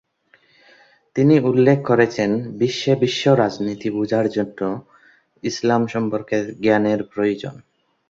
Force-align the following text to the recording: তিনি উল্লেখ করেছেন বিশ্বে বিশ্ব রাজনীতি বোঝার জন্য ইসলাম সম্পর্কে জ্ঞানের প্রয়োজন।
তিনি 1.15 1.35
উল্লেখ 1.41 1.79
করেছেন 1.87 2.29
বিশ্বে 2.59 2.93
বিশ্ব 2.95 3.23
রাজনীতি 3.33 3.89
বোঝার 3.89 4.25
জন্য 4.29 4.59
ইসলাম 5.43 5.81
সম্পর্কে 5.87 6.37
জ্ঞানের 6.61 6.99
প্রয়োজন। 7.03 7.55